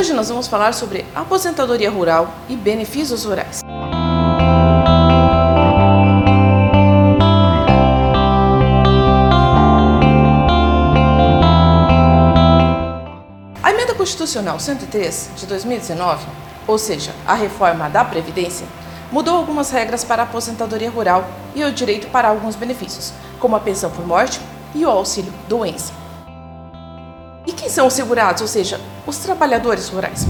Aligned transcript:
Hoje 0.00 0.14
nós 0.14 0.30
vamos 0.30 0.48
falar 0.48 0.72
sobre 0.72 1.04
aposentadoria 1.14 1.90
rural 1.90 2.32
e 2.48 2.56
benefícios 2.56 3.26
rurais. 3.26 3.60
A 13.62 13.70
Emenda 13.70 13.94
Constitucional 13.94 14.58
103 14.58 15.32
de 15.36 15.44
2019, 15.44 16.26
ou 16.66 16.78
seja, 16.78 17.12
a 17.26 17.34
reforma 17.34 17.90
da 17.90 18.02
Previdência, 18.02 18.66
mudou 19.12 19.36
algumas 19.36 19.70
regras 19.70 20.02
para 20.02 20.22
a 20.22 20.24
aposentadoria 20.24 20.90
rural 20.90 21.28
e 21.54 21.62
o 21.62 21.70
direito 21.70 22.06
para 22.06 22.28
alguns 22.28 22.56
benefícios, 22.56 23.12
como 23.38 23.54
a 23.54 23.60
pensão 23.60 23.90
por 23.90 24.06
morte 24.06 24.40
e 24.74 24.82
o 24.82 24.88
auxílio 24.88 25.30
doença. 25.46 25.92
São 27.70 27.86
os 27.86 27.94
segurados, 27.94 28.42
ou 28.42 28.48
seja, 28.48 28.80
os 29.06 29.18
trabalhadores 29.18 29.88
rurais? 29.88 30.26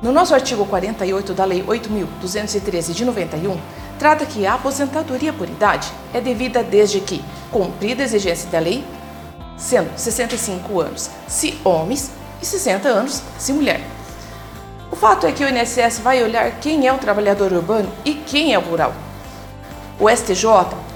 No 0.00 0.12
nosso 0.12 0.32
artigo 0.32 0.64
48 0.64 1.34
da 1.34 1.44
Lei 1.44 1.64
8.213 1.64 2.92
de 2.92 3.04
91, 3.04 3.58
trata 3.98 4.24
que 4.24 4.46
a 4.46 4.54
aposentadoria 4.54 5.32
por 5.32 5.48
idade 5.48 5.90
é 6.14 6.20
devida 6.20 6.62
desde 6.62 7.00
que, 7.00 7.20
cumprida 7.50 8.04
a 8.04 8.06
exigência 8.06 8.48
da 8.48 8.60
lei, 8.60 8.84
sendo 9.58 9.90
65 9.98 10.80
anos 10.80 11.10
se 11.26 11.58
homens 11.64 12.12
e 12.40 12.46
60 12.46 12.88
anos 12.88 13.20
se 13.36 13.52
mulher. 13.52 13.80
O 14.88 14.94
fato 14.94 15.26
é 15.26 15.32
que 15.32 15.42
o 15.42 15.48
INSS 15.48 15.98
vai 15.98 16.22
olhar 16.22 16.60
quem 16.60 16.86
é 16.86 16.92
o 16.92 16.98
trabalhador 16.98 17.52
urbano 17.52 17.90
e 18.04 18.14
quem 18.14 18.54
é 18.54 18.58
o 18.58 18.62
rural. 18.62 18.94
O 19.98 20.08
STJ 20.08 20.44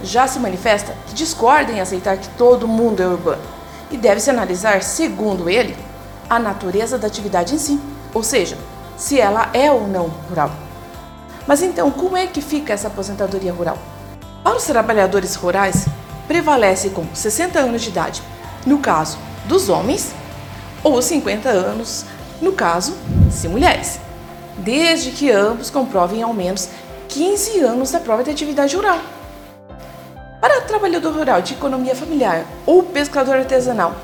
já 0.04 0.28
se 0.28 0.38
manifesta 0.38 0.94
que 1.08 1.14
discorda 1.14 1.72
em 1.72 1.80
aceitar 1.80 2.18
que 2.18 2.28
todo 2.38 2.68
mundo 2.68 3.02
é 3.02 3.06
urbano 3.08 3.53
e 3.94 3.96
deve-se 3.96 4.28
analisar, 4.28 4.82
segundo 4.82 5.48
ele, 5.48 5.76
a 6.28 6.36
natureza 6.36 6.98
da 6.98 7.06
atividade 7.06 7.54
em 7.54 7.58
si, 7.58 7.80
ou 8.12 8.24
seja, 8.24 8.58
se 8.96 9.20
ela 9.20 9.50
é 9.52 9.70
ou 9.70 9.86
não 9.86 10.08
rural. 10.28 10.50
Mas 11.46 11.62
então, 11.62 11.92
como 11.92 12.16
é 12.16 12.26
que 12.26 12.42
fica 12.42 12.72
essa 12.72 12.88
aposentadoria 12.88 13.52
rural? 13.52 13.78
Para 14.42 14.56
os 14.56 14.64
trabalhadores 14.64 15.36
rurais, 15.36 15.86
prevalece 16.26 16.90
com 16.90 17.06
60 17.14 17.60
anos 17.60 17.82
de 17.82 17.90
idade, 17.90 18.20
no 18.66 18.78
caso 18.78 19.16
dos 19.44 19.68
homens, 19.68 20.12
ou 20.82 21.00
50 21.00 21.48
anos, 21.48 22.04
no 22.42 22.52
caso, 22.52 22.96
se 23.30 23.46
mulheres, 23.46 24.00
desde 24.58 25.12
que 25.12 25.30
ambos 25.30 25.70
comprovem 25.70 26.20
ao 26.20 26.34
menos 26.34 26.68
15 27.10 27.60
anos 27.60 27.92
da 27.92 28.00
prova 28.00 28.24
de 28.24 28.30
atividade 28.32 28.74
rural. 28.74 28.98
Para 30.44 30.60
trabalhador 30.60 31.14
rural 31.14 31.40
de 31.40 31.54
economia 31.54 31.96
familiar 31.96 32.44
ou 32.66 32.82
pescador 32.82 33.36
artesanal, 33.36 33.96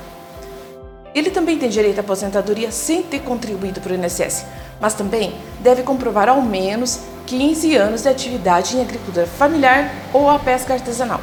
ele 1.13 1.29
também 1.29 1.59
tem 1.59 1.69
direito 1.69 1.99
à 1.99 2.01
aposentadoria 2.01 2.71
sem 2.71 3.03
ter 3.03 3.19
contribuído 3.19 3.79
para 3.79 3.91
o 3.91 3.95
INSS, 3.95 4.45
mas 4.79 4.95
também 4.95 5.35
deve 5.59 5.83
comprovar 5.83 6.27
ao 6.27 6.41
menos 6.41 7.01
15 7.27 7.75
anos 7.75 8.01
de 8.01 8.09
atividade 8.09 8.75
em 8.75 8.81
agricultura 8.81 9.27
familiar 9.27 9.93
ou 10.11 10.27
a 10.31 10.39
pesca 10.39 10.73
artesanal. 10.73 11.21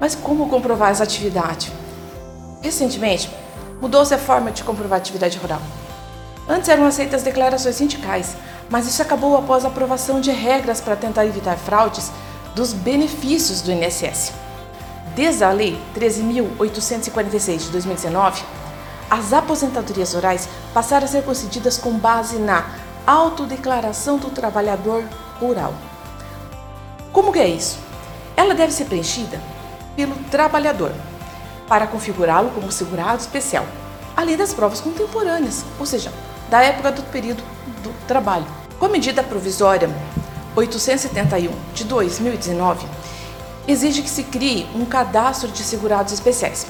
Mas 0.00 0.14
como 0.14 0.48
comprovar 0.48 0.90
essa 0.90 1.02
atividade? 1.02 1.70
Recentemente, 2.62 3.30
mudou-se 3.82 4.14
a 4.14 4.18
forma 4.18 4.50
de 4.50 4.64
comprovar 4.64 4.98
atividade 4.98 5.36
rural. 5.36 5.60
Antes 6.48 6.70
eram 6.70 6.86
aceitas 6.86 7.22
declarações 7.22 7.76
sindicais, 7.76 8.34
mas 8.70 8.86
isso 8.86 9.02
acabou 9.02 9.36
após 9.36 9.66
a 9.66 9.68
aprovação 9.68 10.22
de 10.22 10.30
regras 10.30 10.80
para 10.80 10.96
tentar 10.96 11.26
evitar 11.26 11.58
fraudes 11.58 12.10
dos 12.58 12.72
benefícios 12.72 13.62
do 13.62 13.70
INSS. 13.70 14.32
Desde 15.14 15.44
a 15.44 15.52
Lei 15.52 15.80
13.846 15.94 17.58
de 17.58 17.68
2019, 17.70 18.42
as 19.08 19.32
aposentadorias 19.32 20.12
rurais 20.12 20.48
passaram 20.74 21.04
a 21.04 21.08
ser 21.08 21.22
concedidas 21.22 21.78
com 21.78 21.92
base 21.92 22.36
na 22.36 22.66
autodeclaração 23.06 24.18
do 24.18 24.30
trabalhador 24.30 25.04
rural. 25.38 25.72
Como 27.12 27.32
que 27.32 27.38
é 27.38 27.46
isso? 27.46 27.78
Ela 28.36 28.54
deve 28.54 28.72
ser 28.72 28.86
preenchida 28.86 29.40
pelo 29.94 30.16
trabalhador 30.24 30.92
para 31.68 31.86
configurá-lo 31.86 32.50
como 32.50 32.72
segurado 32.72 33.20
especial, 33.20 33.66
além 34.16 34.36
das 34.36 34.52
provas 34.52 34.80
contemporâneas, 34.80 35.64
ou 35.78 35.86
seja, 35.86 36.12
da 36.50 36.60
época 36.60 36.90
do 36.90 37.02
período 37.04 37.42
do 37.84 38.06
trabalho. 38.08 38.46
Com 38.80 38.86
a 38.86 38.88
medida 38.88 39.22
provisória 39.22 39.88
871 40.58 41.52
de 41.72 41.84
2019, 41.84 42.86
exige 43.66 44.02
que 44.02 44.10
se 44.10 44.24
crie 44.24 44.66
um 44.74 44.84
cadastro 44.84 45.48
de 45.48 45.62
segurados 45.62 46.12
especiais. 46.12 46.66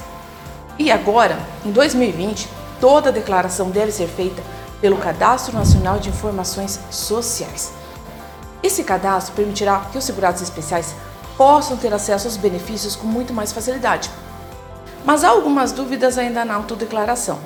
E 0.77 0.91
agora, 0.91 1.39
em 1.65 1.71
2020, 1.71 2.47
toda 2.79 3.11
declaração 3.11 3.69
deve 3.71 3.91
ser 3.91 4.07
feita 4.07 4.41
pelo 4.79 4.97
Cadastro 4.97 5.57
Nacional 5.57 5.99
de 5.99 6.09
Informações 6.09 6.79
Sociais. 6.91 7.73
Esse 8.61 8.83
cadastro 8.83 9.33
permitirá 9.33 9.79
que 9.91 9.97
os 9.97 10.03
segurados 10.03 10.41
especiais 10.41 10.93
possam 11.35 11.75
ter 11.75 11.93
acesso 11.93 12.27
aos 12.27 12.37
benefícios 12.37 12.95
com 12.95 13.07
muito 13.07 13.33
mais 13.33 13.51
facilidade. 13.51 14.09
Mas 15.03 15.23
há 15.23 15.29
algumas 15.29 15.71
dúvidas 15.71 16.17
ainda 16.17 16.45
na 16.45 16.55
autodeclaração. 16.55 17.39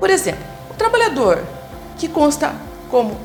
Por 0.00 0.08
exemplo, 0.08 0.44
o 0.70 0.74
trabalhador 0.74 1.42
que 1.98 2.08
consta 2.08 2.54
como 2.88 3.16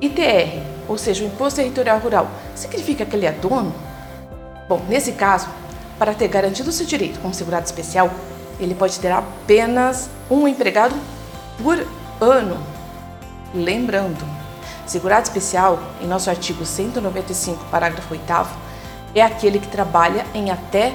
ITR, 0.00 0.71
ou 0.92 0.98
seja, 0.98 1.24
o 1.24 1.26
Imposto 1.26 1.56
Territorial 1.56 1.98
Rural, 1.98 2.28
significa 2.54 3.06
que 3.06 3.16
ele 3.16 3.24
é 3.24 3.32
dono? 3.32 3.74
Bom, 4.68 4.82
nesse 4.88 5.12
caso, 5.12 5.48
para 5.98 6.12
ter 6.12 6.28
garantido 6.28 6.70
seu 6.70 6.84
direito 6.84 7.18
como 7.18 7.32
segurado 7.32 7.64
especial, 7.64 8.10
ele 8.60 8.74
pode 8.74 9.00
ter 9.00 9.10
apenas 9.10 10.10
um 10.30 10.46
empregado 10.46 10.94
por 11.62 11.86
ano. 12.20 12.58
Lembrando, 13.54 14.22
segurado 14.86 15.22
especial, 15.22 15.78
em 15.98 16.06
nosso 16.06 16.28
artigo 16.28 16.64
195, 16.64 17.64
parágrafo 17.70 18.12
8, 18.12 18.24
é 19.14 19.22
aquele 19.22 19.58
que 19.58 19.68
trabalha 19.68 20.26
em 20.34 20.50
até 20.50 20.94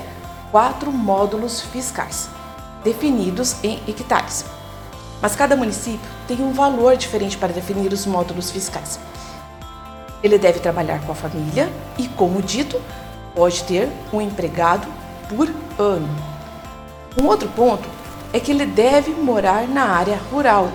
quatro 0.52 0.92
módulos 0.92 1.60
fiscais, 1.60 2.30
definidos 2.84 3.56
em 3.64 3.82
hectares. 3.88 4.46
Mas 5.20 5.36
cada 5.36 5.56
município 5.56 6.00
tem 6.28 6.40
um 6.42 6.54
valor 6.54 6.96
diferente 6.96 7.36
para 7.36 7.52
definir 7.52 7.92
os 7.92 8.06
módulos 8.06 8.52
fiscais. 8.52 9.00
Ele 10.24 10.38
deve 10.38 10.60
trabalhar 10.60 11.02
com 11.06 11.12
a 11.12 11.16
família 11.16 11.70
e, 11.98 12.08
como 12.08 12.42
dito, 12.42 12.82
pode 13.36 13.64
ter 13.64 13.90
um 14.12 14.20
empregado 14.20 14.88
por 15.30 15.48
ano. 15.78 16.10
Um 17.22 17.28
outro 17.28 17.48
ponto 17.50 17.88
é 18.34 18.40
que 18.40 18.52
ele 18.52 18.66
deve 18.66 19.12
morar 19.12 19.68
na 19.68 19.84
área 19.84 20.20
rural. 20.32 20.72